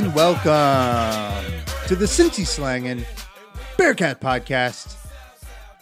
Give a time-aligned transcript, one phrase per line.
[0.00, 1.44] And welcome
[1.86, 3.04] to the Cincy Slangin'
[3.76, 4.96] Bearcat Podcast.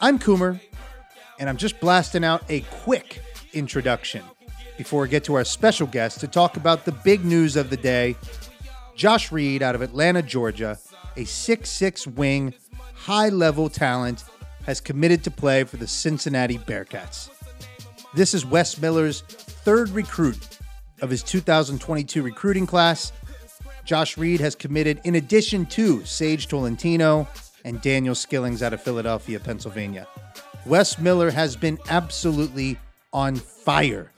[0.00, 0.58] I'm Coomer,
[1.38, 3.22] and I'm just blasting out a quick
[3.52, 4.24] introduction
[4.76, 7.76] before we get to our special guest to talk about the big news of the
[7.76, 8.16] day.
[8.96, 10.76] Josh Reed out of Atlanta, Georgia,
[11.16, 12.54] a six-six wing,
[12.94, 14.24] high level talent,
[14.66, 17.30] has committed to play for the Cincinnati Bearcats.
[18.14, 20.58] This is Wes Miller's third recruit
[21.02, 23.12] of his 2022 recruiting class.
[23.88, 27.26] Josh Reed has committed in addition to Sage Tolentino
[27.64, 30.06] and Daniel Skillings out of Philadelphia, Pennsylvania.
[30.66, 32.78] Wes Miller has been absolutely
[33.14, 34.12] on fire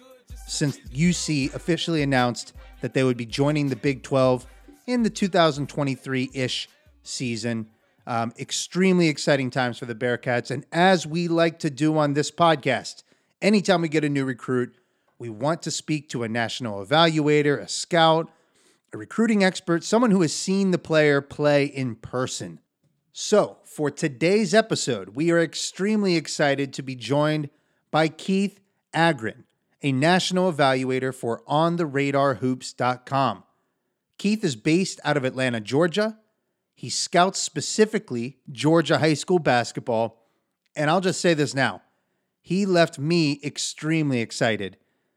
[0.49, 4.45] since UC officially announced that they would be joining the Big 12
[4.89, 6.69] in the 2023 ish
[7.05, 7.69] season.
[8.09, 10.51] Um, extremely exciting times for the Bearcats.
[10.51, 13.05] And as we like to do on this podcast,
[13.41, 14.75] anytime we get a new recruit,
[15.21, 18.29] we want to speak to a national evaluator, a scout,
[18.93, 22.61] a recruiting expert, someone who has seen the player play in person.
[23.13, 27.51] So, for today's episode, we are extremely excited to be joined
[27.91, 28.61] by Keith
[28.95, 29.45] Agrin,
[29.83, 33.45] a national evaluator for OnTheRadarHoops.com.
[34.19, 36.19] Keith is based out of Atlanta, Georgia.
[36.75, 40.27] He scouts specifically Georgia high school basketball.
[40.77, 41.83] And I'll just say this now
[42.43, 44.77] he left me extremely excited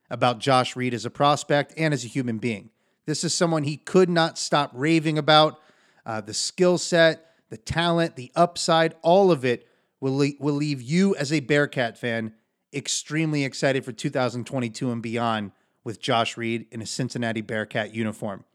[0.10, 2.70] about Josh Reed as a prospect and as a human being.
[3.06, 5.60] This is someone he could not stop raving about.
[6.06, 9.68] Uh, the skill set, the talent, the upside, all of it
[10.00, 12.34] will, le- will leave you as a Bearcat fan
[12.74, 15.52] extremely excited for 2022 and beyond
[15.84, 18.46] with Josh Reed in a Cincinnati Bearcat uniform.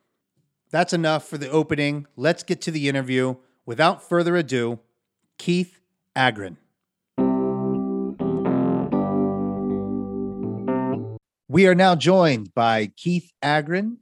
[0.71, 2.07] That's enough for the opening.
[2.17, 3.37] Let's get to the interview.
[3.65, 4.81] Without further ado,
[5.39, 5.81] Keith
[6.17, 6.57] Agren.
[11.51, 13.99] We are now joined by Keith Agren,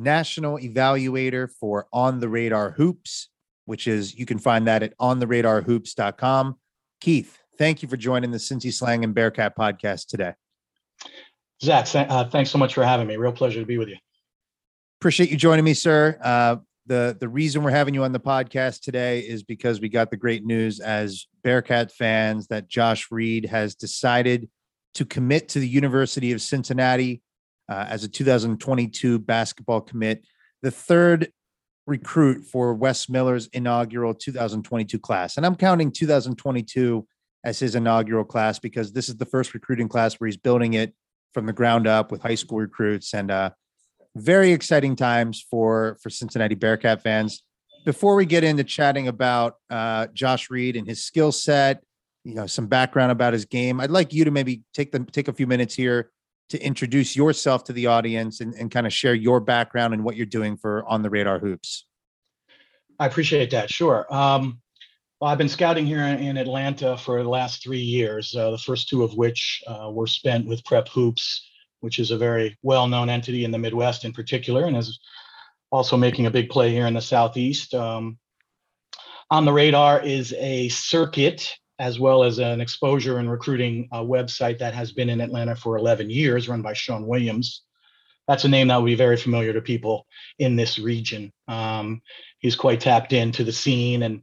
[0.00, 3.28] national evaluator for On the Radar Hoops,
[3.66, 6.56] which is you can find that at ontheradarhoops.com.
[7.00, 10.34] Keith, thank you for joining the Cincy Slang and Bearcat podcast today.
[11.62, 13.16] Zach, uh, thanks so much for having me.
[13.16, 13.96] Real pleasure to be with you.
[15.00, 16.18] Appreciate you joining me, sir.
[16.22, 16.56] Uh,
[16.86, 20.16] the the reason we're having you on the podcast today is because we got the
[20.16, 24.48] great news as Bearcat fans that Josh Reed has decided
[24.94, 27.22] to commit to the University of Cincinnati
[27.70, 30.26] uh, as a 2022 basketball commit,
[30.62, 31.32] the third
[31.86, 35.36] recruit for Wes Miller's inaugural 2022 class.
[35.36, 37.06] And I'm counting 2022
[37.44, 40.94] as his inaugural class because this is the first recruiting class where he's building it
[41.32, 43.50] from the ground up with high school recruits and uh,
[44.16, 47.44] very exciting times for for Cincinnati Bearcat fans.
[47.86, 51.82] Before we get into chatting about uh, Josh Reed and his skill set,
[52.24, 55.28] you know some background about his game i'd like you to maybe take them take
[55.28, 56.10] a few minutes here
[56.50, 60.16] to introduce yourself to the audience and, and kind of share your background and what
[60.16, 61.86] you're doing for on the radar hoops.
[62.98, 64.06] I appreciate that sure.
[64.12, 64.60] Um,
[65.20, 68.88] well, i've been scouting here in atlanta for the last three years uh, the first
[68.88, 71.46] two of which uh, were spent with prep hoops
[71.80, 74.98] which is a very well-known entity in the midwest in particular and is
[75.70, 77.74] also making a big play here in the southeast.
[77.74, 78.18] Um,
[79.30, 84.58] on the radar is a circuit as well as an exposure and recruiting uh, website
[84.58, 87.62] that has been in Atlanta for 11 years, run by Sean Williams.
[88.28, 90.06] That's a name that will be very familiar to people
[90.38, 91.32] in this region.
[91.48, 92.02] Um,
[92.38, 94.22] he's quite tapped into the scene and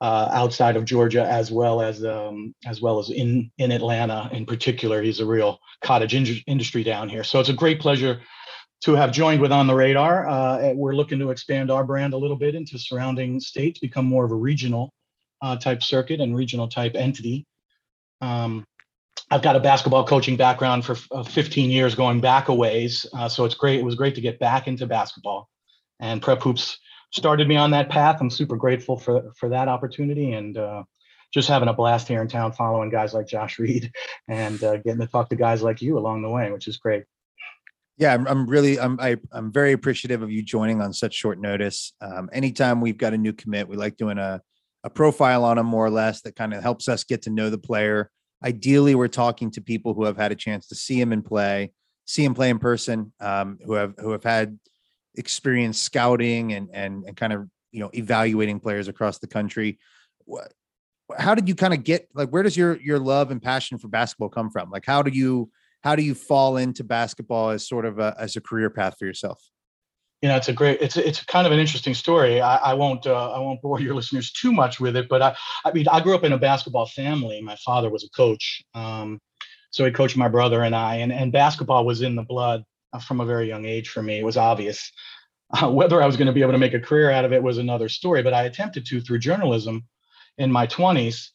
[0.00, 4.46] uh, outside of Georgia, as well as um, as well as in in Atlanta in
[4.46, 5.02] particular.
[5.02, 7.24] He's a real cottage in- industry down here.
[7.24, 8.20] So it's a great pleasure
[8.82, 10.28] to have joined with On the Radar.
[10.28, 14.24] Uh, we're looking to expand our brand a little bit into surrounding states, become more
[14.24, 14.92] of a regional
[15.42, 17.44] uh, type circuit and regional type entity.
[18.20, 18.64] Um,
[19.30, 23.04] I've got a basketball coaching background for uh, 15 years going back a ways.
[23.12, 23.80] Uh, so it's great.
[23.80, 25.48] It was great to get back into basketball
[26.00, 26.78] and prep hoops
[27.12, 28.18] started me on that path.
[28.20, 30.82] I'm super grateful for, for that opportunity and uh,
[31.32, 33.90] just having a blast here in town, following guys like Josh Reed
[34.28, 37.04] and uh, getting to talk to guys like you along the way, which is great.
[37.98, 40.92] Yeah, I'm, I'm really, I'm, I, am i am very appreciative of you joining on
[40.92, 41.92] such short notice.
[42.00, 44.42] Um, anytime we've got a new commit, we like doing a,
[44.84, 47.50] a profile on them more or less that kind of helps us get to know
[47.50, 48.10] the player.
[48.44, 51.72] Ideally, we're talking to people who have had a chance to see him in play,
[52.04, 54.58] see him play in person, um, who have who have had
[55.14, 59.78] experience scouting and and and kind of you know evaluating players across the country.
[60.24, 60.52] What
[61.18, 63.88] how did you kind of get like where does your your love and passion for
[63.88, 64.70] basketball come from?
[64.70, 65.50] Like how do you
[65.82, 69.06] how do you fall into basketball as sort of a as a career path for
[69.06, 69.42] yourself?
[70.22, 72.40] You know, it's a great, it's it's kind of an interesting story.
[72.40, 75.36] I, I won't uh, I won't bore your listeners too much with it, but I
[75.64, 77.40] I mean I grew up in a basketball family.
[77.42, 79.20] My father was a coach, um,
[79.70, 83.00] so he coached my brother and I, and and basketball was in the blood uh,
[83.00, 84.18] from a very young age for me.
[84.18, 84.90] It was obvious.
[85.54, 87.42] Uh, whether I was going to be able to make a career out of it
[87.42, 89.84] was another story, but I attempted to through journalism
[90.38, 91.28] in my 20s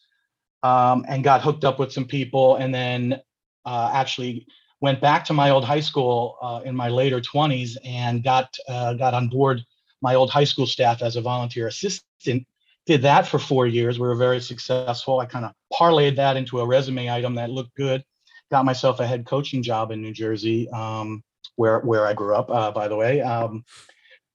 [0.63, 3.21] um, and got hooked up with some people and then
[3.63, 4.47] uh, actually
[4.81, 8.93] went back to my old high school uh, in my later 20s and got uh,
[8.93, 9.63] got on board
[10.01, 12.45] my old high school staff as a volunteer assistant.
[12.85, 13.99] Did that for four years.
[13.99, 15.19] We were very successful.
[15.19, 18.03] I kind of parlayed that into a resume item that looked good.
[18.49, 21.23] Got myself a head coaching job in new jersey um,
[21.55, 23.65] where where i grew up uh, by the way um,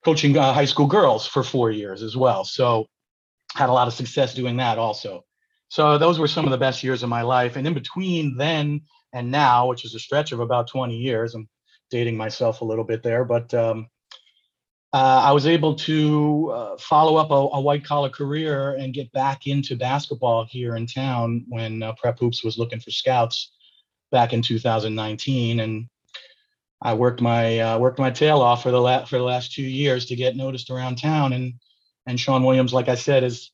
[0.04, 2.44] coaching uh, high school girls for four years as well.
[2.44, 2.86] So
[3.54, 5.24] had a lot of success doing that also.
[5.68, 7.56] So those were some of the best years of my life.
[7.56, 11.34] And in between then and now, which is a stretch of about 20 years.
[11.34, 11.48] I'm
[11.90, 13.88] dating myself a little bit there, but um,
[14.92, 19.10] uh, I was able to uh, follow up a, a, white collar career and get
[19.12, 23.52] back into basketball here in town when uh, Prep Hoops was looking for scouts
[24.10, 25.88] back in 2019, and
[26.82, 29.62] I worked my uh, worked my tail off for the la- for the last two
[29.62, 31.32] years to get noticed around town.
[31.32, 31.54] And
[32.06, 33.50] and Sean Williams, like I said, is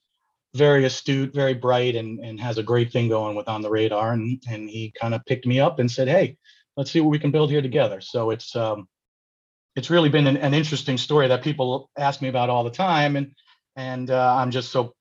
[0.58, 4.12] very astute, very bright, and and has a great thing going with on the radar.
[4.12, 6.36] And and he kind of picked me up and said, "Hey,
[6.76, 8.88] let's see what we can build here together." So it's um,
[9.76, 13.16] it's really been an, an interesting story that people ask me about all the time,
[13.16, 13.32] and
[13.76, 14.94] and uh, I'm just so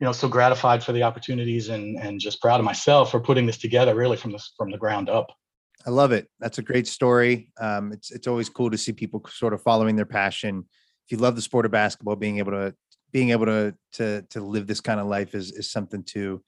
[0.00, 3.46] you know so gratified for the opportunities and and just proud of myself for putting
[3.46, 5.28] this together really from this from the ground up.
[5.86, 6.28] I love it.
[6.40, 7.52] That's a great story.
[7.60, 10.64] Um, it's it's always cool to see people sort of following their passion.
[11.06, 12.74] If you love the sport of basketball, being able to
[13.12, 16.42] being able to to to live this kind of life is is something to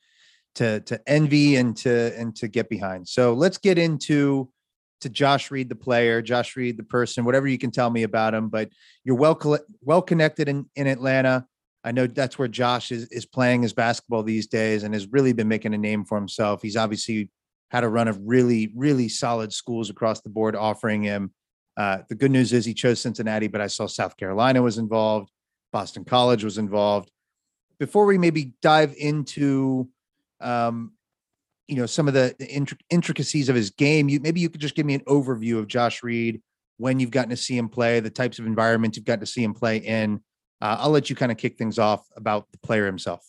[0.57, 3.09] to to envy and to and to get behind.
[3.09, 4.51] So let's get into
[5.01, 8.35] to Josh Reed, the player, Josh Reed, the person, whatever you can tell me about
[8.35, 8.49] him.
[8.49, 8.71] But
[9.05, 9.39] you're well
[9.81, 11.47] well connected in in Atlanta.
[11.85, 15.33] I know that's where Josh is is playing his basketball these days and has really
[15.33, 16.63] been making a name for himself.
[16.63, 17.31] He's obviously
[17.71, 21.33] had a run of really really solid schools across the board offering him.
[21.77, 25.31] Uh, the good news is he chose Cincinnati, but I saw South Carolina was involved.
[25.73, 27.11] Boston College was involved.
[27.79, 29.89] Before we maybe dive into,
[30.41, 30.93] um,
[31.67, 32.35] you know, some of the,
[32.91, 36.03] intricacies of his game, you maybe you could just give me an overview of Josh
[36.03, 36.41] Reed
[36.79, 39.43] when you've gotten to see him play, the types of environments you've gotten to see
[39.43, 40.21] him play in.
[40.61, 43.25] Uh, I'll let you kind of kick things off about the player himself.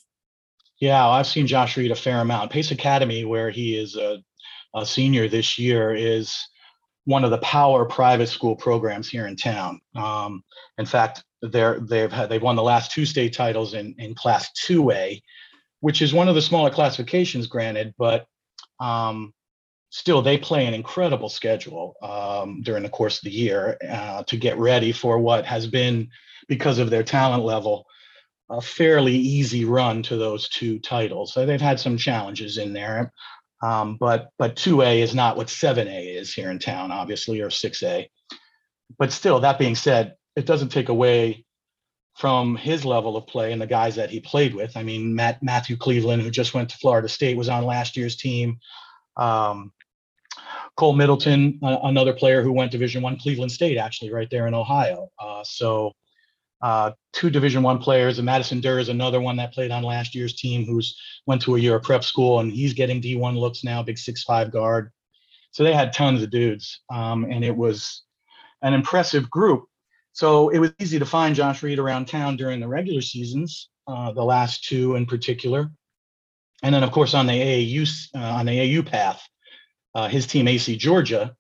[0.80, 2.52] Yeah, I've seen Josh Reed a fair amount.
[2.52, 4.24] Pace Academy, where he is a,
[4.74, 6.38] a senior this year, is
[7.06, 9.82] one of the power private school programs here in town.
[9.96, 10.44] Um,
[10.78, 14.50] in fact, they're they've had they've won the last two state titles in in class
[14.68, 15.22] 2A,
[15.80, 18.26] which is one of the smaller classifications, granted, but
[18.80, 19.34] um,
[19.90, 24.38] still they play an incredible schedule um, during the course of the year uh, to
[24.38, 26.10] get ready for what has been
[26.48, 27.86] because of their talent level
[28.50, 31.34] a fairly easy run to those two titles.
[31.34, 33.14] So they've had some challenges in there.
[33.62, 38.08] Um, but but 2A is not what 7A is here in town, obviously, or 6A.
[38.98, 41.46] But still, that being said, it doesn't take away
[42.16, 44.76] from his level of play and the guys that he played with.
[44.78, 48.16] I mean, Matt, Matthew Cleveland, who just went to Florida State, was on last year's
[48.16, 48.60] team.
[49.18, 49.74] Um,
[50.78, 55.10] Cole Middleton, another player who went Division One, Cleveland State, actually, right there in Ohio.
[55.20, 55.94] Uh, so,
[56.62, 60.16] uh, two Division One players, and Madison Durr is another one that played on last
[60.16, 63.64] year's team, who's went to a year of prep school, and he's getting D1 looks
[63.64, 64.92] now, big six five guard.
[65.52, 68.04] So they had tons of dudes, um, and it was
[68.62, 69.66] an impressive group.
[70.14, 74.12] So it was easy to find Josh Reed around town during the regular seasons, uh,
[74.12, 75.72] the last two in particular,
[76.64, 79.22] and then of course on the AAU uh, on the AAU path,
[79.96, 81.36] uh, his team AC Georgia,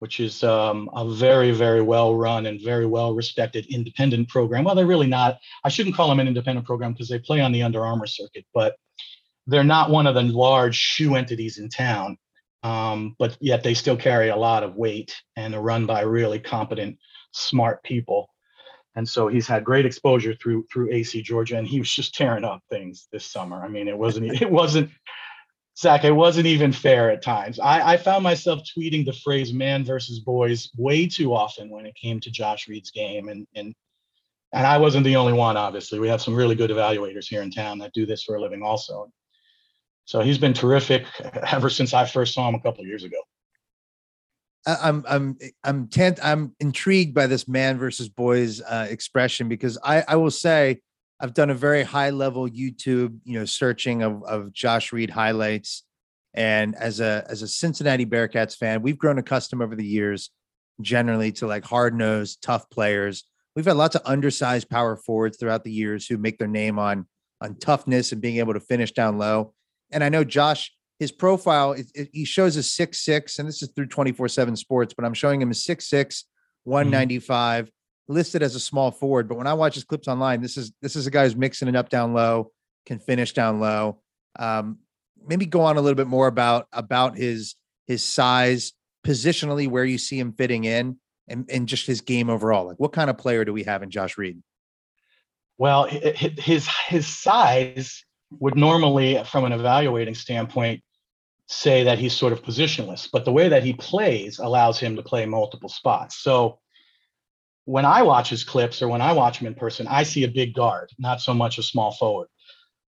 [0.00, 4.64] which is um, a very very well run and very well respected independent program.
[4.64, 5.38] Well, they're really not.
[5.64, 8.44] I shouldn't call them an independent program because they play on the Under Armour circuit,
[8.52, 8.76] but
[9.46, 12.18] they're not one of the large shoe entities in town.
[12.62, 16.38] Um, but yet they still carry a lot of weight and are run by really
[16.38, 16.96] competent
[17.32, 18.28] smart people.
[18.94, 22.44] And so he's had great exposure through through AC Georgia, and he was just tearing
[22.44, 23.64] up things this summer.
[23.64, 24.90] I mean, it wasn't it wasn't
[25.78, 27.58] Zach, it wasn't even fair at times.
[27.58, 31.94] I, I found myself tweeting the phrase "man versus boys" way too often when it
[31.94, 33.74] came to Josh Reed's game, and and
[34.52, 35.56] and I wasn't the only one.
[35.56, 38.40] Obviously, we have some really good evaluators here in town that do this for a
[38.40, 39.10] living, also.
[40.04, 41.06] So he's been terrific
[41.50, 43.18] ever since I first saw him a couple years ago.
[44.66, 50.04] I'm I'm I'm tent I'm intrigued by this man versus boys uh, expression because I
[50.06, 50.80] I will say
[51.20, 55.84] I've done a very high level YouTube you know searching of of Josh Reed highlights.
[56.34, 60.30] And as a as a Cincinnati Bearcats fan we've grown accustomed over the years
[60.80, 63.24] generally to like hard nosed tough players.
[63.54, 67.06] We've had lots of undersized power forwards throughout the years who make their name on
[67.40, 69.54] on toughness and being able to finish down low.
[69.90, 73.60] And I know Josh his profile, it, it, he shows a six six, and this
[73.60, 76.26] is through 24 7 sports, but I'm showing him a six six,
[76.62, 78.12] 195, mm-hmm.
[78.12, 79.28] listed as a small forward.
[79.28, 81.66] But when I watch his clips online, this is this is a guy who's mixing
[81.66, 82.52] it up down low,
[82.86, 84.00] can finish down low.
[84.38, 84.78] Um,
[85.26, 87.56] maybe go on a little bit more about about his
[87.88, 88.72] his size,
[89.04, 92.64] positionally, where you see him fitting in, and, and just his game overall.
[92.64, 94.40] Like, what kind of player do we have in Josh Reed?
[95.58, 98.04] Well, his his size
[98.38, 100.84] would normally, from an evaluating standpoint,
[101.52, 105.02] say that he's sort of positionless, but the way that he plays allows him to
[105.02, 106.18] play multiple spots.
[106.18, 106.58] So
[107.64, 110.28] when I watch his clips or when I watch him in person, I see a
[110.28, 112.28] big guard, not so much a small forward.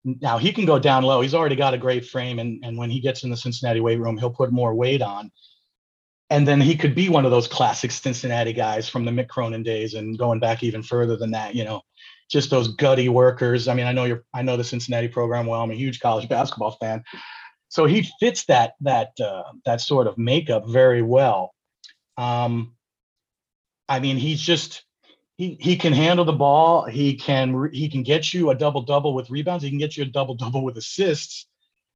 [0.05, 1.21] Now he can go down low.
[1.21, 4.01] He's already got a great frame, and, and when he gets in the Cincinnati weight
[4.01, 5.31] room, he'll put more weight on.
[6.31, 9.63] And then he could be one of those classic Cincinnati guys from the Mick Cronin
[9.63, 11.83] days and going back even further than that, you know,
[12.31, 13.69] just those gutty workers.
[13.69, 15.61] I mean, I know you're I know the Cincinnati program well.
[15.61, 17.05] I'm a huge college basketball fan.
[17.73, 21.55] So he fits that that uh, that sort of makeup very well.
[22.19, 22.75] Um,
[23.89, 24.85] I mean, he's just
[25.39, 26.85] he he can handle the ball.
[26.85, 29.65] He can he can get you a double double with rebounds.
[29.65, 31.47] He can get you a double double with assists.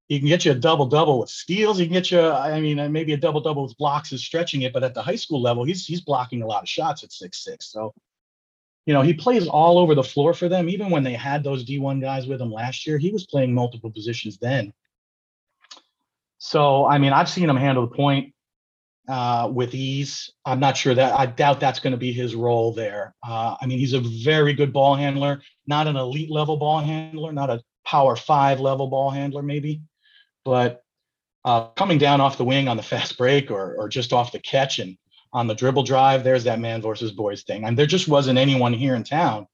[0.09, 1.76] He can get you a double double with steals.
[1.76, 4.73] He can get you, I mean, maybe a double double with blocks is stretching it,
[4.73, 7.45] but at the high school level, he's he's blocking a lot of shots at six
[7.45, 7.71] six.
[7.71, 7.92] So
[8.87, 10.71] you know, he plays all over the floor for them.
[10.71, 13.90] Even when they had those D1 guys with him last year, he was playing multiple
[13.90, 14.73] positions then.
[16.46, 18.32] So, I mean, I've seen him handle the point
[19.08, 20.30] uh, with ease.
[20.44, 23.16] I'm not sure that I doubt that's going to be his role there.
[23.26, 27.32] Uh, I mean, he's a very good ball handler, not an elite level ball handler,
[27.32, 29.82] not a power five level ball handler, maybe,
[30.44, 30.84] but
[31.44, 34.38] uh, coming down off the wing on the fast break or, or just off the
[34.38, 34.96] catch and
[35.32, 37.64] on the dribble drive, there's that man versus boys thing.
[37.64, 39.48] And there just wasn't anyone here in town.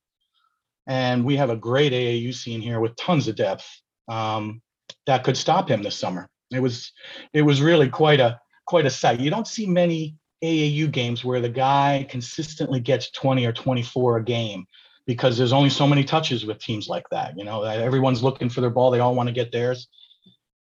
[0.86, 3.66] And we have a great AAU scene here with tons of depth
[4.08, 4.60] um,
[5.06, 6.28] that could stop him this summer.
[6.54, 6.92] It was
[7.32, 9.20] it was really quite a quite a sight.
[9.20, 14.24] You don't see many AAU games where the guy consistently gets 20 or 24 a
[14.24, 14.66] game
[15.06, 17.36] because there's only so many touches with teams like that.
[17.36, 18.90] You know, everyone's looking for their ball.
[18.90, 19.88] They all want to get theirs.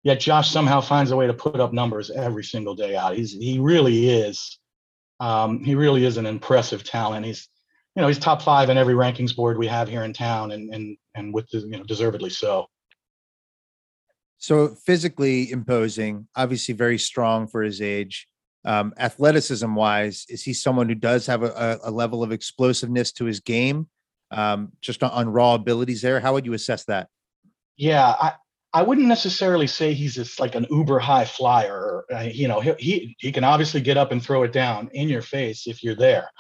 [0.03, 3.17] Yet Josh somehow finds a way to put up numbers every single day out.
[3.17, 4.59] He's he really is
[5.21, 7.27] um, he really is an impressive talent.
[7.27, 7.49] He's,
[7.95, 10.75] you know, he's top five in every rankings board we have here in town, and
[10.75, 12.67] and and with the, you know, deservedly so.
[14.41, 18.27] So physically imposing, obviously very strong for his age.
[18.65, 23.27] Um, athleticism wise, is he someone who does have a, a level of explosiveness to
[23.27, 23.89] his game?
[24.31, 27.09] Um, just on, on raw abilities there, how would you assess that?
[27.77, 28.33] Yeah, I,
[28.73, 32.05] I wouldn't necessarily say he's just like an uber high flyer.
[32.13, 35.09] Uh, you know, he, he, he can obviously get up and throw it down in
[35.09, 36.31] your face if you're there.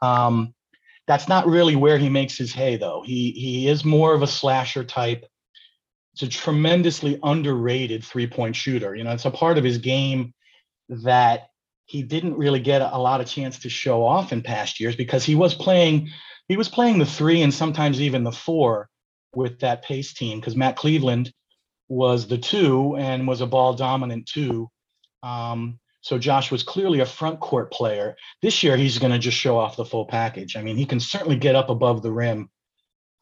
[0.00, 0.54] Um,
[1.06, 3.02] that's not really where he makes his hay, though.
[3.04, 5.26] He he is more of a slasher type.
[6.12, 8.94] It's a tremendously underrated three point shooter.
[8.94, 10.34] You know, it's a part of his game
[10.88, 11.48] that
[11.86, 15.24] he didn't really get a lot of chance to show off in past years because
[15.24, 16.10] he was playing
[16.48, 18.88] he was playing the three and sometimes even the four
[19.34, 21.32] with that pace team because Matt Cleveland
[21.88, 24.68] was the two and was a ball dominant two.
[25.22, 28.16] Um, so Josh was clearly a front court player.
[28.40, 30.56] This year, he's going to just show off the full package.
[30.56, 32.48] I mean, he can certainly get up above the rim,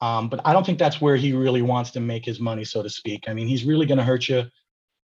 [0.01, 2.83] um, but I don't think that's where he really wants to make his money, so
[2.83, 3.25] to speak.
[3.29, 4.45] I mean, he's really going to hurt you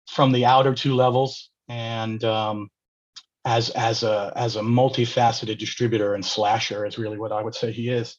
[0.09, 2.69] from the outer two levels, and um,
[3.45, 7.71] as as a as a multifaceted distributor and slasher is really what I would say
[7.71, 8.17] he is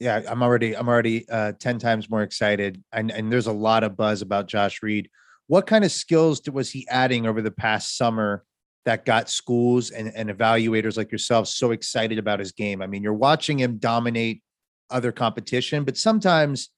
[0.00, 3.84] yeah, I'm already I'm already uh, ten times more excited, and and there's a lot
[3.84, 5.08] of buzz about Josh Reed.
[5.46, 8.44] What kind of skills was he adding over the past summer
[8.84, 12.82] that got schools and, and evaluators like yourself so excited about his game?
[12.82, 14.42] I mean, you're watching him dominate
[14.90, 16.70] other competition, but sometimes,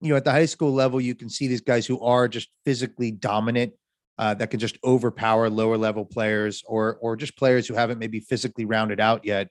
[0.00, 2.48] you know, at the high school level, you can see these guys who are just
[2.64, 3.72] physically dominant
[4.18, 8.20] uh, that can just overpower lower level players or or just players who haven't maybe
[8.20, 9.48] physically rounded out yet.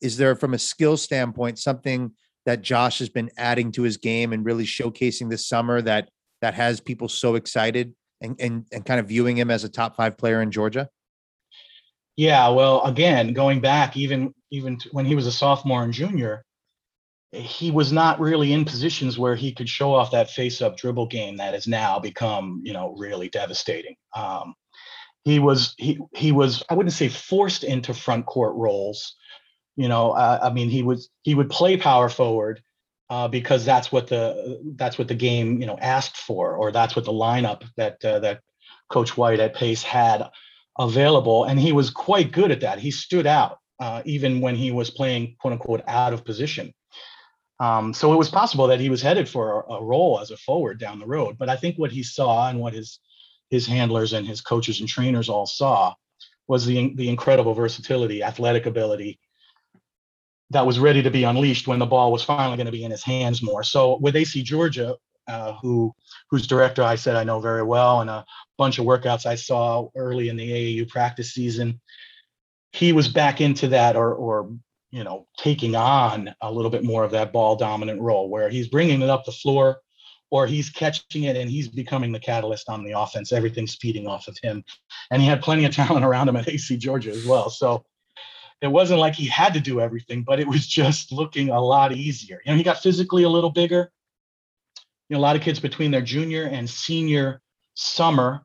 [0.00, 2.12] Is there, from a skill standpoint, something
[2.46, 6.08] that Josh has been adding to his game and really showcasing this summer that
[6.40, 9.96] that has people so excited and and, and kind of viewing him as a top
[9.96, 10.88] five player in Georgia?
[12.16, 16.44] Yeah, well, again, going back even even when he was a sophomore and junior,
[17.32, 21.36] he was not really in positions where he could show off that face-up dribble game
[21.36, 23.96] that has now become, you know, really devastating.
[24.16, 24.54] Um,
[25.24, 29.16] he was he he was I wouldn't say forced into front court roles,
[29.76, 32.62] you know, uh, I mean, he was he would play power forward
[33.10, 36.96] uh, because that's what the that's what the game you know asked for, or that's
[36.96, 38.40] what the lineup that uh, that
[38.88, 40.28] Coach White at Pace had
[40.78, 42.78] available, and he was quite good at that.
[42.78, 46.72] He stood out uh, even when he was playing quote unquote out of position.
[47.60, 50.36] Um, so it was possible that he was headed for a, a role as a
[50.38, 51.36] forward down the road.
[51.38, 52.98] But I think what he saw and what his
[53.50, 55.94] his handlers and his coaches and trainers all saw
[56.48, 59.20] was the the incredible versatility, athletic ability
[60.50, 62.90] that was ready to be unleashed when the ball was finally going to be in
[62.90, 63.62] his hands more.
[63.62, 64.96] So with AC Georgia,
[65.28, 65.94] uh, who
[66.30, 68.24] whose director I said I know very well, and a
[68.58, 71.80] bunch of workouts I saw early in the AAU practice season,
[72.72, 74.50] he was back into that, or or
[74.90, 78.68] you know taking on a little bit more of that ball dominant role, where he's
[78.68, 79.78] bringing it up the floor,
[80.30, 83.32] or he's catching it and he's becoming the catalyst on the offense.
[83.32, 84.64] Everything's speeding off of him,
[85.10, 87.50] and he had plenty of talent around him at AC Georgia as well.
[87.50, 87.84] So
[88.60, 91.92] it wasn't like he had to do everything, but it was just looking a lot
[91.92, 92.40] easier.
[92.44, 93.90] You know, he got physically a little bigger.
[95.08, 97.40] You know, a lot of kids between their junior and senior
[97.74, 98.44] summer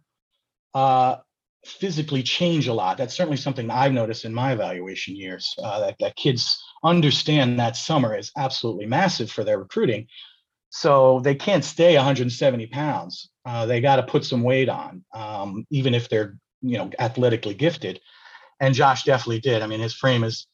[0.73, 1.17] uh,
[1.65, 2.97] physically change a lot.
[2.97, 5.53] That's certainly something I've noticed in my evaluation years.
[5.61, 10.07] Uh, that, that kids understand that summer is absolutely massive for their recruiting.
[10.69, 13.29] So they can't stay 170 pounds.
[13.45, 17.53] Uh, they got to put some weight on, um, even if they're you know athletically
[17.53, 17.99] gifted
[18.59, 19.61] and Josh definitely did.
[19.61, 20.47] I mean, his frame is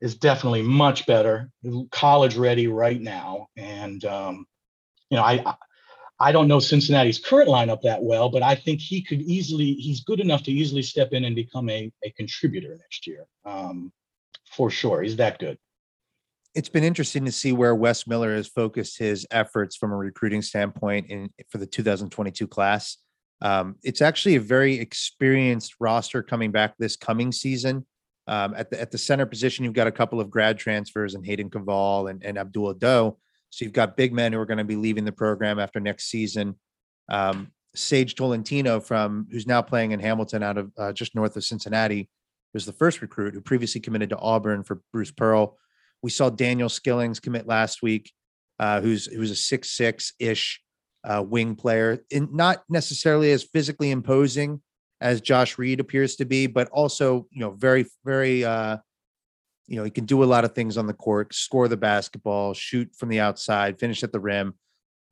[0.00, 1.50] is definitely much better,
[1.90, 3.48] college ready right now.
[3.56, 4.46] And um,
[5.10, 5.54] you know, I
[6.20, 10.02] I don't know Cincinnati's current lineup that well, but I think he could easily he's
[10.02, 13.26] good enough to easily step in and become a a contributor next year.
[13.44, 13.90] Um,
[14.44, 15.58] for sure, he's that good.
[16.54, 20.42] It's been interesting to see where Wes Miller has focused his efforts from a recruiting
[20.42, 22.98] standpoint in for the 2022 class.
[23.40, 27.86] Um, it's actually a very experienced roster coming back this coming season.
[28.26, 31.24] Um, at the at the center position, you've got a couple of grad transfers and
[31.24, 33.16] Hayden Koval and, and Abdul Ado.
[33.50, 36.10] So you've got big men who are going to be leaving the program after next
[36.10, 36.58] season.
[37.10, 41.44] Um, Sage Tolentino from who's now playing in Hamilton out of uh, just north of
[41.44, 42.08] Cincinnati
[42.52, 45.56] was the first recruit who previously committed to Auburn for Bruce Pearl.
[46.02, 48.12] We saw Daniel Skillings commit last week,
[48.58, 50.60] uh, who's who's a six six ish
[51.04, 54.62] uh, wing player, and not necessarily as physically imposing
[55.00, 58.78] as Josh Reed appears to be, but also you know very very uh,
[59.70, 62.52] you know he can do a lot of things on the court, score the basketball,
[62.52, 64.54] shoot from the outside, finish at the rim.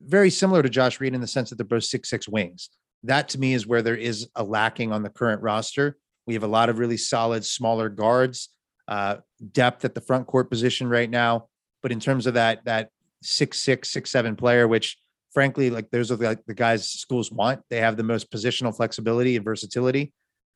[0.01, 2.69] Very similar to Josh Reed in the sense that they're both six six wings.
[3.03, 5.97] That to me is where there is a lacking on the current roster.
[6.27, 8.49] We have a lot of really solid smaller guards,
[8.89, 9.17] uh,
[9.53, 11.47] depth at the front court position right now.
[11.81, 12.89] But in terms of that that
[13.23, 14.97] six six six seven player, which
[15.33, 17.61] frankly, like those are the, like the guys schools want.
[17.69, 20.11] They have the most positional flexibility and versatility.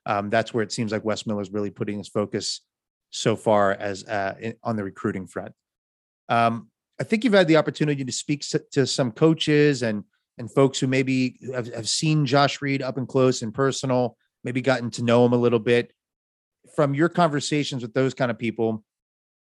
[0.05, 2.59] Um, that's where it seems like Wes Miller's really putting his focus
[3.13, 5.53] so far as uh, in, on the recruiting front.
[6.29, 10.03] Um, I think you've had the opportunity to speak to some coaches and
[10.39, 14.61] and folks who maybe have, have seen Josh Reed up and close and personal, maybe
[14.61, 15.93] gotten to know him a little bit.
[16.75, 18.83] From your conversations with those kind of people,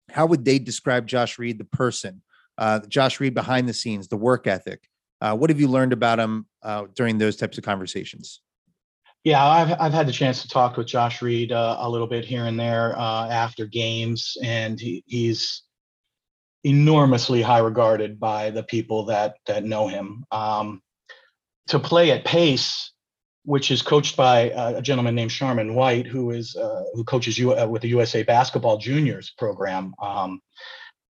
[0.09, 2.23] how would they describe Josh Reed, the person,
[2.57, 4.89] uh, Josh Reed behind the scenes, the work ethic,
[5.21, 8.41] uh, what have you learned about him uh, during those types of conversations?
[9.23, 12.25] Yeah, I've I've had the chance to talk with Josh Reed uh, a little bit
[12.25, 15.61] here and there uh, after games, and he, he's
[16.63, 20.25] enormously high regarded by the people that that know him.
[20.31, 20.81] Um,
[21.67, 22.93] to play at Pace,
[23.45, 27.53] which is coached by a gentleman named Sharman White, who is uh, who coaches you
[27.53, 29.93] uh, with the USA Basketball Juniors program.
[30.01, 30.41] Um,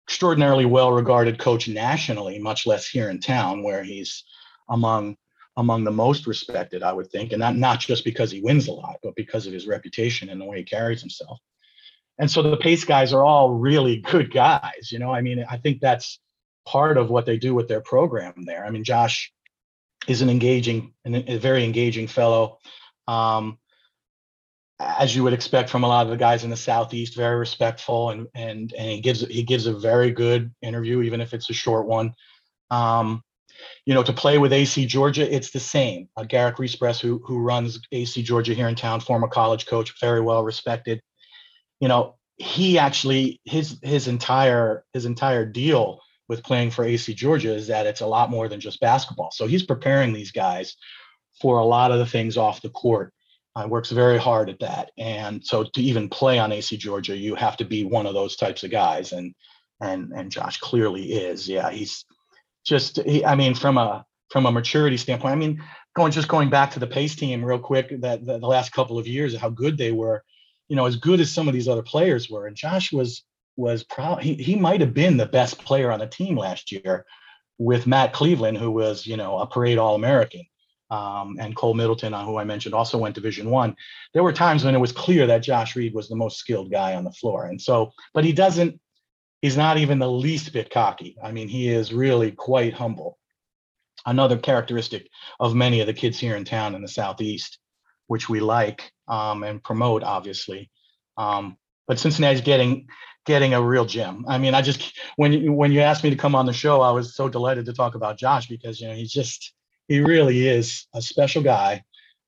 [0.09, 4.25] extraordinarily well regarded coach nationally, much less here in town, where he's
[4.68, 5.16] among
[5.56, 8.72] among the most respected, I would think, and not not just because he wins a
[8.72, 11.38] lot, but because of his reputation and the way he carries himself.
[12.18, 14.90] And so the pace guys are all really good guys.
[14.90, 16.20] You know, I mean, I think that's
[16.66, 18.64] part of what they do with their program there.
[18.64, 19.32] I mean, Josh
[20.06, 22.58] is an engaging and a very engaging fellow.
[23.08, 23.58] Um,
[24.80, 28.10] as you would expect from a lot of the guys in the southeast very respectful
[28.10, 31.54] and and and he gives he gives a very good interview even if it's a
[31.54, 32.14] short one
[32.70, 33.22] um,
[33.87, 37.38] you know to play with ac georgia it's the same uh, garrick Riespress, who who
[37.38, 41.01] runs ac georgia here in town former college coach very well respected
[41.81, 47.55] you know he actually his his entire his entire deal with playing for ac georgia
[47.55, 50.77] is that it's a lot more than just basketball so he's preparing these guys
[51.40, 53.12] for a lot of the things off the court
[53.57, 54.92] uh, works very hard at that.
[54.99, 58.37] And so to even play on AC Georgia, you have to be one of those
[58.37, 59.12] types of guys.
[59.12, 59.35] And
[59.81, 61.49] and and Josh clearly is.
[61.49, 62.05] Yeah, he's
[62.64, 62.99] just.
[63.27, 65.62] I mean, from a from a maturity standpoint, I mean,
[65.96, 68.99] going just going back to the pace team real quick, that, that the last couple
[68.99, 70.23] of years, how good they were.
[70.68, 73.25] You know, as good as some of these other players were, and Josh was
[73.57, 74.23] was proud.
[74.23, 77.05] He he might have been the best player on the team last year,
[77.59, 80.42] with Matt Cleveland, who was you know a parade All American
[80.90, 83.77] um, and Cole Middleton, uh, who I mentioned, also went Division One.
[84.14, 86.94] There were times when it was clear that Josh Reed was the most skilled guy
[86.94, 88.81] on the floor, and so, but he doesn't.
[89.42, 91.16] He's not even the least bit cocky.
[91.22, 93.18] I mean, he is really quite humble.
[94.07, 97.59] another characteristic of many of the kids here in town in the southeast,
[98.07, 100.70] which we like um, and promote, obviously.
[101.16, 102.87] Um, but Cincinnati's getting
[103.26, 104.24] getting a real gem.
[104.29, 106.81] I mean, I just when you when you asked me to come on the show,
[106.81, 109.53] I was so delighted to talk about Josh because you know he's just
[109.88, 111.83] he really is a special guy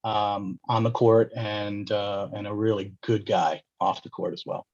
[0.04, 4.42] um, on the court and uh, and a really good guy off the court as
[4.44, 4.66] well.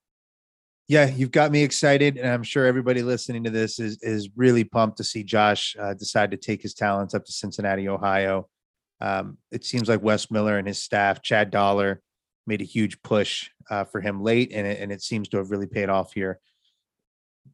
[0.88, 4.64] Yeah, you've got me excited, and I'm sure everybody listening to this is is really
[4.64, 8.48] pumped to see Josh uh, decide to take his talents up to Cincinnati, Ohio.
[8.98, 12.00] Um, it seems like Wes Miller and his staff, Chad Dollar,
[12.46, 15.50] made a huge push uh, for him late, and it, and it seems to have
[15.50, 16.40] really paid off here.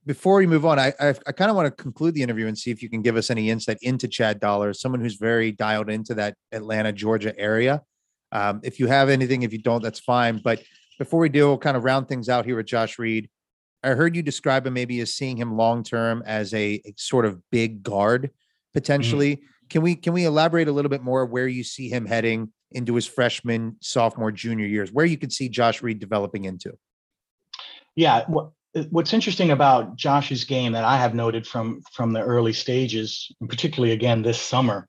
[0.06, 2.56] Before we move on, I I, I kind of want to conclude the interview and
[2.56, 5.90] see if you can give us any insight into Chad Dollar, someone who's very dialed
[5.90, 7.82] into that Atlanta, Georgia area.
[8.30, 10.40] Um, if you have anything, if you don't, that's fine.
[10.42, 10.62] But
[10.98, 13.28] before we do, we'll kind of round things out here with Josh Reed.
[13.82, 17.40] I heard you describe him maybe as seeing him long term as a, sort of
[17.50, 18.78] big guard mm-hmm.
[18.78, 19.36] potentially.
[19.36, 19.46] Mm-hmm.
[19.70, 22.94] Can we can we elaborate a little bit more where you see him heading into
[22.94, 26.76] his freshman, sophomore, junior years, where you could see Josh Reed developing into?
[27.96, 28.24] Yeah,
[28.90, 33.48] what's interesting about Josh's game that I have noted from from the early stages, and
[33.48, 34.88] particularly again this summer,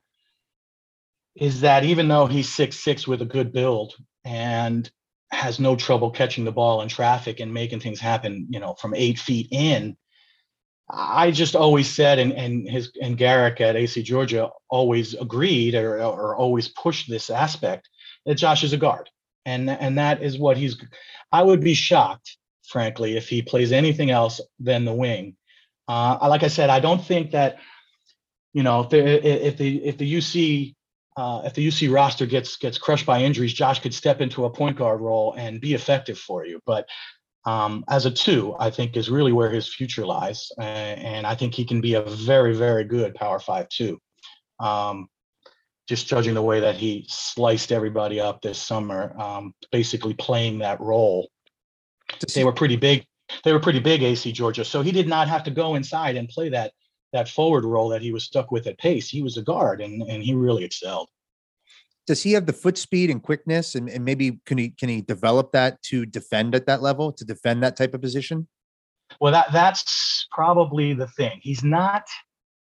[1.36, 3.94] is that even though he's six six with a good build
[4.26, 4.90] and
[5.36, 8.96] has no trouble catching the ball in traffic and making things happen, you know, from
[8.96, 9.96] eight feet in.
[10.90, 16.02] I just always said, and and his and Garrick at AC Georgia always agreed or
[16.04, 17.90] or always pushed this aspect
[18.26, 19.10] that Josh is a guard,
[19.46, 20.78] and and that is what he's.
[21.32, 25.36] I would be shocked, frankly, if he plays anything else than the wing.
[25.88, 27.58] Uh, like I said, I don't think that,
[28.54, 30.76] you know, if the if the if the UC
[31.18, 34.50] uh, if the UC roster gets gets crushed by injuries, Josh could step into a
[34.50, 36.60] point guard role and be effective for you.
[36.66, 36.88] But
[37.46, 41.36] um, as a two, I think is really where his future lies, uh, and I
[41.36, 44.00] think he can be a very very good Power Five two.
[44.60, 45.08] Um,
[45.88, 50.82] just judging the way that he sliced everybody up this summer, um, basically playing that
[50.82, 51.30] role.
[52.34, 53.06] They were pretty big.
[53.44, 54.66] They were pretty big, AC Georgia.
[54.66, 56.74] So he did not have to go inside and play that
[57.16, 59.08] that forward role that he was stuck with at pace.
[59.08, 61.08] He was a guard and, and he really excelled.
[62.06, 65.02] Does he have the foot speed and quickness and, and maybe can he can he
[65.02, 68.48] develop that to defend at that level, to defend that type of position?
[69.22, 71.40] Well, that that's probably the thing.
[71.42, 72.04] He's not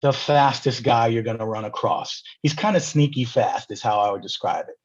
[0.02, 2.22] the fastest guy you're going to run across.
[2.44, 4.76] He's kind of sneaky fast, is how I would describe it.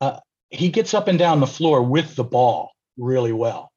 [0.00, 3.72] Uh, he gets up and down the floor with the ball really well,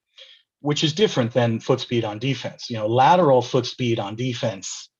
[0.60, 2.70] which is different than foot speed on defense.
[2.70, 4.91] You know, lateral foot speed on defense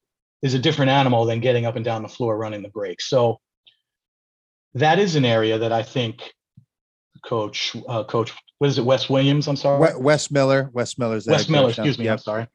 [0.42, 3.02] is a different animal than getting up and down the floor running the break.
[3.02, 3.40] So
[4.74, 6.34] that is an area that I think
[7.24, 11.48] coach uh, coach what is it Wes Williams I'm sorry Wes Miller Wes Miller's Wes
[11.48, 12.14] Miller excuse me yep.
[12.14, 12.48] I'm sorry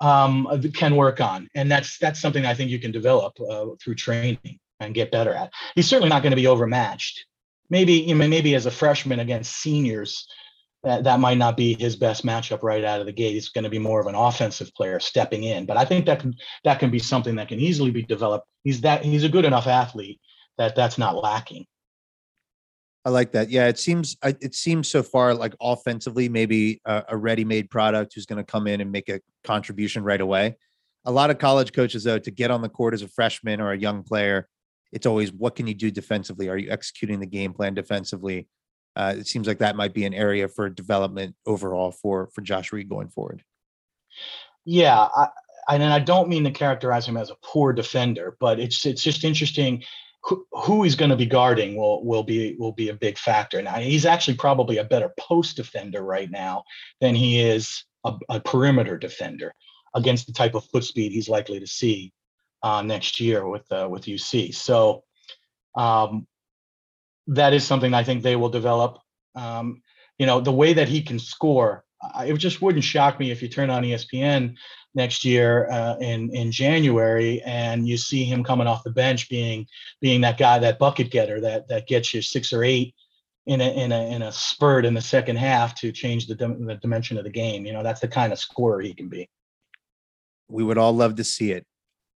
[0.00, 3.94] um, can work on and that's that's something I think you can develop uh, through
[3.94, 5.52] training and get better at.
[5.74, 7.26] He's certainly not going to be overmatched.
[7.70, 10.26] Maybe you know, maybe as a freshman against seniors
[10.84, 13.32] that, that might not be his best matchup right out of the gate.
[13.32, 16.20] He's going to be more of an offensive player stepping in, but I think that
[16.20, 18.46] can that can be something that can easily be developed.
[18.64, 20.20] He's that he's a good enough athlete
[20.56, 21.66] that that's not lacking.
[23.04, 23.48] I like that.
[23.48, 28.26] Yeah, it seems it seems so far like offensively, maybe a, a ready-made product who's
[28.26, 30.56] going to come in and make a contribution right away.
[31.04, 33.72] A lot of college coaches, though, to get on the court as a freshman or
[33.72, 34.48] a young player,
[34.92, 36.48] it's always what can you do defensively?
[36.48, 38.46] Are you executing the game plan defensively?
[38.98, 42.72] Uh, it seems like that might be an area for development overall for for Josh
[42.72, 43.44] Reed going forward.
[44.64, 45.28] Yeah, I,
[45.70, 49.22] and I don't mean to characterize him as a poor defender, but it's it's just
[49.22, 49.84] interesting
[50.24, 53.62] who, who he's going to be guarding will will be will be a big factor.
[53.62, 56.64] Now he's actually probably a better post defender right now
[57.00, 59.54] than he is a, a perimeter defender
[59.94, 62.12] against the type of foot speed he's likely to see
[62.64, 64.54] uh, next year with uh, with UC.
[64.56, 65.04] So
[65.76, 66.26] um,
[67.28, 68.98] that is something I think they will develop.
[69.34, 69.82] Um,
[70.18, 71.84] you know, the way that he can score,
[72.20, 74.56] it just wouldn't shock me if you turn on ESPN
[74.94, 79.66] next year uh, in in January and you see him coming off the bench being
[80.00, 82.94] being that guy, that bucket getter that that gets you six or eight
[83.46, 86.78] in a in a in a spurt in the second half to change the the
[86.80, 87.66] dimension of the game.
[87.66, 89.28] You know, that's the kind of scorer he can be.
[90.48, 91.66] We would all love to see it.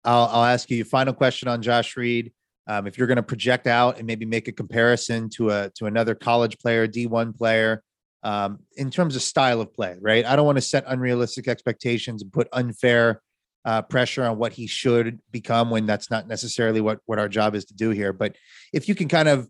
[0.05, 2.33] I'll, I'll ask you a final question on Josh Reed.
[2.67, 5.87] Um, if you're going to project out and maybe make a comparison to a to
[5.87, 7.83] another college player, D1 player,
[8.23, 10.25] um, in terms of style of play, right?
[10.25, 13.21] I don't want to set unrealistic expectations and put unfair
[13.65, 17.55] uh, pressure on what he should become when that's not necessarily what what our job
[17.55, 18.13] is to do here.
[18.13, 18.37] But
[18.73, 19.49] if you can kind of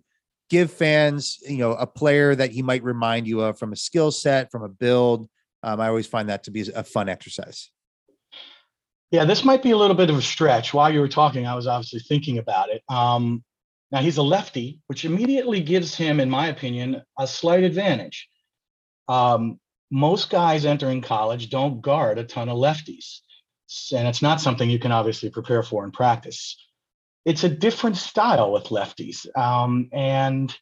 [0.50, 4.10] give fans, you know, a player that he might remind you of from a skill
[4.10, 5.28] set, from a build,
[5.62, 7.70] um, I always find that to be a fun exercise.
[9.12, 10.72] Yeah, this might be a little bit of a stretch.
[10.72, 12.82] While you were talking, I was obviously thinking about it.
[12.88, 13.44] Um,
[13.90, 18.26] now he's a lefty, which immediately gives him, in my opinion, a slight advantage.
[19.08, 23.18] Um, most guys entering college don't guard a ton of lefties,
[23.94, 26.56] and it's not something you can obviously prepare for in practice.
[27.26, 30.56] It's a different style with lefties, um, and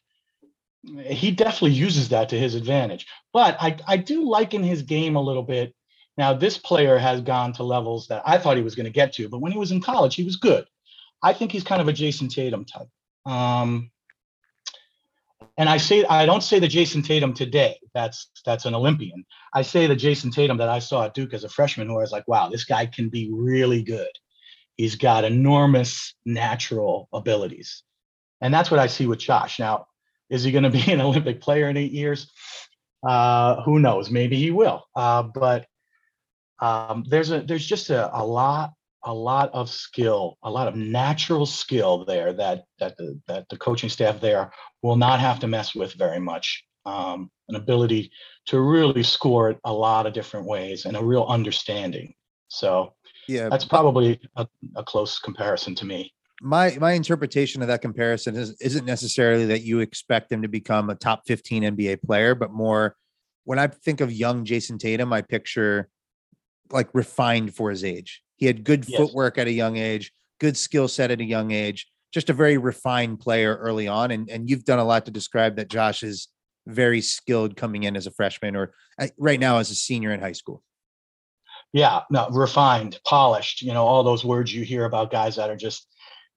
[1.05, 3.07] he definitely uses that to his advantage.
[3.31, 5.73] But I, I do liken his game a little bit.
[6.17, 9.13] Now, this player has gone to levels that I thought he was going to get
[9.13, 10.65] to, but when he was in college, he was good.
[11.23, 12.89] I think he's kind of a Jayson Tatum type.
[13.25, 13.91] Um,
[15.57, 17.77] and I say I don't say the Jayson Tatum today.
[17.93, 19.25] That's that's an Olympian.
[19.53, 22.01] I say the Jayson Tatum that I saw at Duke as a freshman, who I
[22.01, 24.09] was like, wow, this guy can be really good.
[24.77, 27.83] He's got enormous natural abilities,
[28.39, 29.59] and that's what I see with Josh.
[29.59, 29.87] Now,
[30.29, 32.31] is he going to be an Olympic player in eight years?
[33.03, 34.09] Uh, who knows?
[34.09, 34.83] Maybe he will.
[34.95, 35.65] Uh, but
[36.61, 40.75] um, there's a there's just a, a lot a lot of skill, a lot of
[40.75, 45.47] natural skill there that that the that the coaching staff there will not have to
[45.47, 46.63] mess with very much.
[46.83, 48.11] Um, an ability
[48.47, 52.15] to really score it a lot of different ways and a real understanding.
[52.47, 52.93] So
[53.27, 58.35] yeah, that's probably a, a close comparison to me my my interpretation of that comparison
[58.35, 62.51] is isn't necessarily that you expect him to become a top 15 NBA player, but
[62.51, 62.95] more
[63.43, 65.87] when I think of young Jayson Tatum, I picture
[66.71, 68.21] like refined for his age.
[68.37, 68.99] He had good yes.
[68.99, 72.57] footwork at a young age, good skill set at a young age, just a very
[72.57, 74.11] refined player early on.
[74.11, 76.27] And and you've done a lot to describe that Josh is
[76.67, 80.19] very skilled coming in as a freshman or uh, right now as a senior in
[80.19, 80.63] high school.
[81.73, 85.55] Yeah, no, refined, polished, you know, all those words you hear about guys that are
[85.55, 85.87] just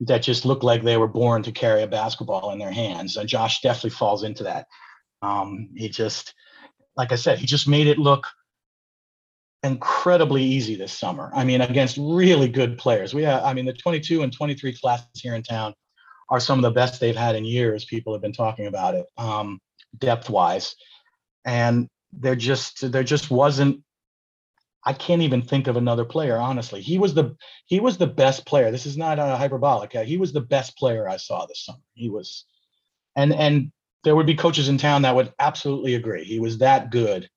[0.00, 3.16] that just look like they were born to carry a basketball in their hands.
[3.16, 4.66] And Josh definitely falls into that.
[5.22, 6.34] Um, he just,
[6.96, 8.26] like I said, he just made it look
[9.64, 11.30] incredibly easy this summer.
[11.34, 13.14] I mean, against really good players.
[13.14, 15.74] We have, I mean, the 22 and 23 classes here in town
[16.28, 17.84] are some of the best they've had in years.
[17.84, 19.58] People have been talking about it, um,
[19.98, 20.76] depth wise.
[21.44, 23.82] And there just there just wasn't
[24.86, 26.82] I can't even think of another player, honestly.
[26.82, 28.70] He was the he was the best player.
[28.70, 29.92] This is not a hyperbolic.
[29.92, 31.78] He was the best player I saw this summer.
[31.94, 32.44] He was,
[33.16, 33.72] and and
[34.04, 36.24] there would be coaches in town that would absolutely agree.
[36.24, 37.30] He was that good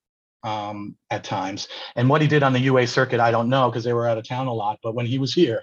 [0.48, 1.68] um, at times.
[1.96, 4.18] And what he did on the UA circuit, I don't know because they were out
[4.18, 4.78] of town a lot.
[4.82, 5.62] But when he was here,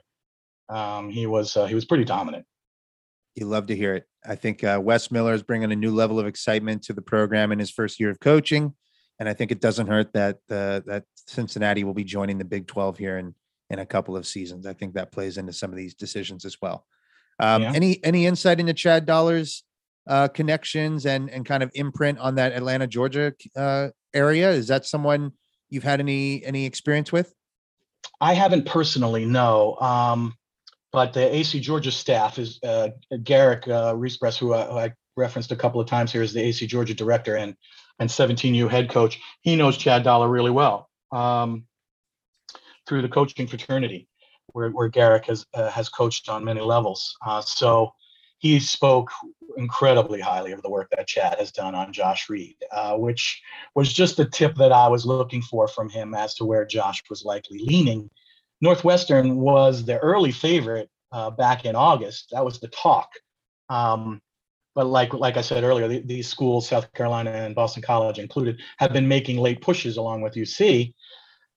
[0.70, 2.46] um, he was uh, he was pretty dominant.
[3.36, 4.06] You love to hear it.
[4.26, 7.52] I think uh, Wes Miller is bringing a new level of excitement to the program
[7.52, 8.74] in his first year of coaching
[9.20, 12.68] and I think it doesn't hurt that uh, that Cincinnati will be joining the Big
[12.68, 13.34] 12 here in
[13.70, 14.66] in a couple of seasons.
[14.66, 16.86] I think that plays into some of these decisions as well.
[17.40, 17.74] Um, yeah.
[17.74, 19.64] Any any insight into Chad Dollar's
[20.08, 24.50] uh, connections and and kind of imprint on that Atlanta, Georgia uh, area?
[24.52, 25.32] Is that someone
[25.70, 27.34] you've had any any experience with?
[28.22, 29.76] I haven't personally, no.
[29.80, 30.36] Um,
[30.92, 32.90] but the AC Georgia staff is uh,
[33.24, 36.68] Garrick uh, who I, who I referenced a couple of times here, is the AC
[36.68, 37.56] Georgia director, and
[38.00, 39.20] and 17U head coach.
[39.42, 41.66] He knows Chad Dollar really well um,
[42.88, 44.08] through the coaching fraternity,
[44.48, 47.18] where, where Garrick has uh, has coached on many levels.
[47.26, 47.94] Uh, so
[48.46, 49.10] he spoke
[49.58, 53.42] incredibly highly of the work that Chad has done on Josh Reed, uh, which
[53.74, 57.02] was just the tip that I was looking for from him as to where Josh
[57.10, 58.08] was likely leaning.
[58.62, 62.28] Northwestern was the early favorite uh, back in August.
[62.34, 63.10] That was the talk.
[63.70, 64.22] Um,
[64.76, 68.62] but like like I said earlier, the, these schools, South Carolina and Boston College included,
[68.78, 70.94] have been making late pushes along with UC.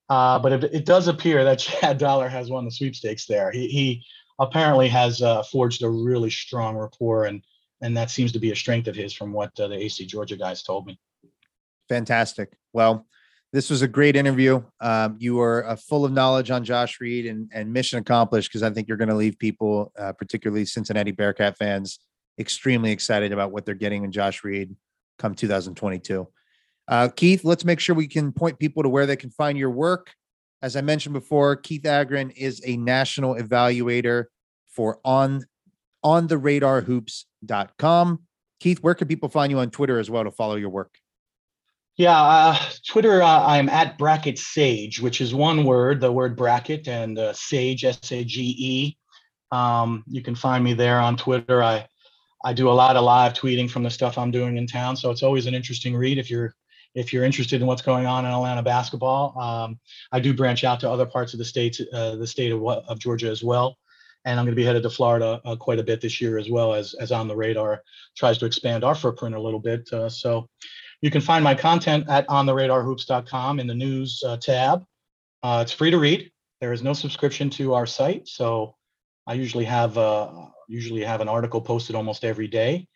[0.09, 3.51] Uh, but it, it, does appear that Chad Dollar has won the sweepstakes there.
[3.51, 4.05] He, he
[4.38, 7.42] apparently has uh, forged a really strong rapport, and
[7.81, 10.37] and that seems to be a strength of his, from what uh, the AC Georgia
[10.37, 10.98] guys told me.
[11.88, 12.57] Fantastic.
[12.72, 13.07] Well,
[13.53, 14.62] this was a great interview.
[14.81, 18.62] Um, you are uh, full of knowledge on Josh Reed, and and mission accomplished because
[18.62, 21.98] I think you're going to leave people, uh, particularly Cincinnati Bearcat fans,
[22.38, 24.74] extremely excited about what they're getting in Josh Reed
[25.18, 26.29] come 2022.
[26.87, 29.70] Uh, Keith, let's make sure we can point people to where they can find your
[29.70, 30.14] work.
[30.61, 34.25] As I mentioned before, Keith Agron is a national evaluator
[34.68, 35.44] for on
[36.03, 38.21] on the radar hoops.com.
[38.61, 40.99] Keith, where can people find you on Twitter as well to follow your work?
[41.97, 46.87] Yeah, uh, Twitter, uh, I'm at Bracket Sage, which is one word, the word bracket,
[46.87, 48.97] and uh, Sage, S A G E.
[49.51, 51.62] Um, you can find me there on Twitter.
[51.62, 51.87] I
[52.44, 55.11] I do a lot of live tweeting from the stuff I'm doing in town, so
[55.11, 56.55] it's always an interesting read if you're
[56.94, 59.38] if you're interested in what's going on in Atlanta basketball.
[59.38, 59.79] Um,
[60.12, 62.98] I do branch out to other parts of the state, uh, the state of, of
[62.98, 63.77] Georgia as well,
[64.24, 66.51] and I'm going to be headed to Florida uh, quite a bit this year as
[66.51, 67.83] well as as on the radar
[68.16, 69.92] tries to expand our footprint a little bit.
[69.92, 70.48] Uh, so
[71.01, 74.85] you can find my content at ontheradarhoops.com in the news uh, tab.
[75.42, 76.31] Uh, it's free to read.
[76.61, 78.74] There is no subscription to our site, so
[79.27, 80.31] I usually have uh,
[80.66, 82.88] usually have an article posted almost every day.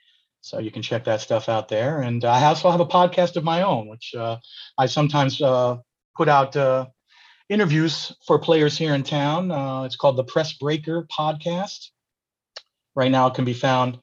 [0.42, 2.02] So you can check that stuff out there.
[2.02, 4.36] And I also have a podcast of my own, which uh,
[4.76, 5.76] I sometimes uh,
[6.16, 6.86] put out uh,
[7.48, 9.52] interviews for players here in town.
[9.52, 11.90] Uh, it's called the Press Breaker Podcast.
[12.96, 13.98] Right now, it can be found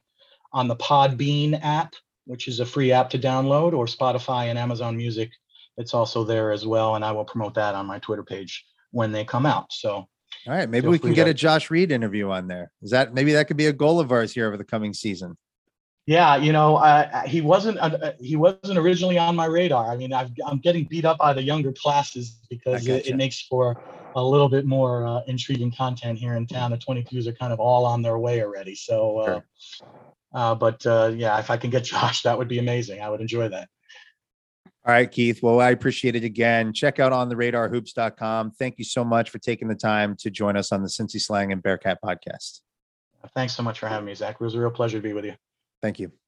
[0.53, 1.93] on the Podbean app,
[2.25, 5.29] which is a free app to download, or Spotify and Amazon Music.
[5.77, 9.11] It's also there as well, and I will promote that on my Twitter page when
[9.11, 9.71] they come out.
[9.71, 10.07] So, All
[10.47, 12.71] right, maybe Feel we can get to- a Josh Reed interview on there.
[12.81, 15.37] Is that maybe that could be a goal of ours here over the coming season?
[16.05, 19.91] Yeah, you know, uh, he wasn't uh, he wasn't originally on my radar.
[19.91, 23.41] I mean, I've, I'm getting beat up by the younger classes because it, it makes
[23.41, 23.79] for
[24.15, 26.71] a little bit more uh, intriguing content here in town.
[26.71, 28.75] The 22s are kind of all on their way already.
[28.75, 29.43] So, uh, Sure.
[30.33, 33.01] uh, but uh, yeah, if I can get Josh, that would be amazing.
[33.01, 33.69] I would enjoy that.
[34.85, 35.43] All right, Keith.
[35.43, 36.73] Well, I appreciate it again.
[36.73, 38.51] Check out on the radarhoops.com.
[38.51, 41.51] Thank you so much for taking the time to join us on the Cincy Slang
[41.51, 42.61] and Bearcat podcast.
[43.35, 44.35] Thanks so much for having me, Zach.
[44.35, 45.33] It was a real pleasure to be with you.
[45.81, 46.18] Thank you.